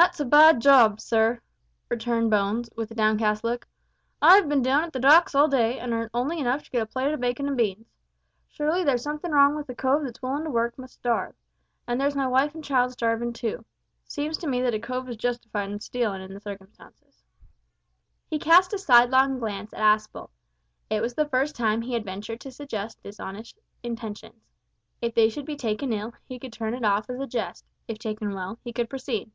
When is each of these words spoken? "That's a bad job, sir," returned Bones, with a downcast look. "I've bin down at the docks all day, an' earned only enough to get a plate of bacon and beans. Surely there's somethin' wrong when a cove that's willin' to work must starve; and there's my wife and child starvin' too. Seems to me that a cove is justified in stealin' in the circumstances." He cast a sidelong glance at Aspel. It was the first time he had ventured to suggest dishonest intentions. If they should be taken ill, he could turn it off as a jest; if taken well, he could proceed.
"That's 0.00 0.20
a 0.20 0.24
bad 0.24 0.60
job, 0.60 1.00
sir," 1.00 1.40
returned 1.88 2.30
Bones, 2.30 2.70
with 2.76 2.88
a 2.92 2.94
downcast 2.94 3.42
look. 3.42 3.66
"I've 4.22 4.48
bin 4.48 4.62
down 4.62 4.84
at 4.84 4.92
the 4.92 5.00
docks 5.00 5.34
all 5.34 5.48
day, 5.48 5.80
an' 5.80 5.92
earned 5.92 6.10
only 6.14 6.38
enough 6.38 6.62
to 6.62 6.70
get 6.70 6.82
a 6.82 6.86
plate 6.86 7.12
of 7.12 7.18
bacon 7.18 7.48
and 7.48 7.56
beans. 7.56 7.88
Surely 8.48 8.84
there's 8.84 9.02
somethin' 9.02 9.32
wrong 9.32 9.56
when 9.56 9.64
a 9.68 9.74
cove 9.74 10.04
that's 10.04 10.22
willin' 10.22 10.44
to 10.44 10.50
work 10.50 10.78
must 10.78 10.94
starve; 10.94 11.34
and 11.88 12.00
there's 12.00 12.14
my 12.14 12.28
wife 12.28 12.54
and 12.54 12.62
child 12.62 12.92
starvin' 12.92 13.32
too. 13.32 13.64
Seems 14.04 14.38
to 14.38 14.46
me 14.46 14.60
that 14.62 14.72
a 14.72 14.78
cove 14.78 15.08
is 15.08 15.16
justified 15.16 15.68
in 15.72 15.80
stealin' 15.80 16.20
in 16.20 16.32
the 16.32 16.38
circumstances." 16.38 17.24
He 18.30 18.38
cast 18.38 18.72
a 18.72 18.78
sidelong 18.78 19.40
glance 19.40 19.72
at 19.72 19.80
Aspel. 19.80 20.30
It 20.88 21.02
was 21.02 21.14
the 21.16 21.26
first 21.28 21.56
time 21.56 21.82
he 21.82 21.94
had 21.94 22.04
ventured 22.04 22.38
to 22.42 22.52
suggest 22.52 23.02
dishonest 23.02 23.58
intentions. 23.82 24.46
If 25.02 25.16
they 25.16 25.28
should 25.28 25.44
be 25.44 25.56
taken 25.56 25.92
ill, 25.92 26.14
he 26.28 26.38
could 26.38 26.52
turn 26.52 26.74
it 26.74 26.84
off 26.84 27.10
as 27.10 27.18
a 27.18 27.26
jest; 27.26 27.64
if 27.88 27.98
taken 27.98 28.32
well, 28.32 28.60
he 28.62 28.72
could 28.72 28.88
proceed. 28.88 29.32